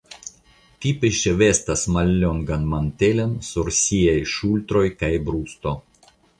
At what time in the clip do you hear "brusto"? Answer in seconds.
5.31-5.79